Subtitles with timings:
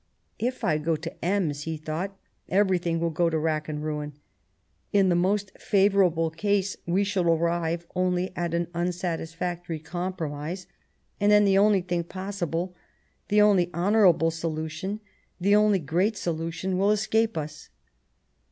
[0.49, 2.17] "If I go to Ems," he thought,"
[2.59, 4.13] everything will go to wrack and ruin.
[4.91, 10.65] In the most favourable case, we shall arrive only at an unsatisfactory com promise,
[11.19, 12.69] and then the only possible
[13.29, 15.01] solution, the only honourable solution,
[15.39, 17.69] the only great solution, will escape us."